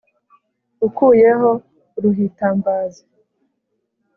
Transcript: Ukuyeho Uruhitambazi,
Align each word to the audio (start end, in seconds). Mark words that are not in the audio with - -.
Ukuyeho 0.87 1.49
Uruhitambazi, 1.97 3.03